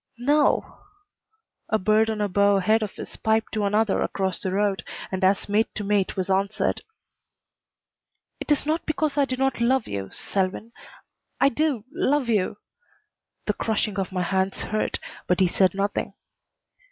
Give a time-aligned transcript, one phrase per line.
[0.17, 0.79] "No."
[1.69, 5.23] A bird on a bough ahead of us piped to another across the road, and
[5.23, 6.81] as mate to mate was answered.
[8.39, 10.71] "It is not because I do not love you Selwyn.
[11.39, 12.57] I do love you."
[13.45, 16.15] The crushing of my hands hurt, but he said nothing.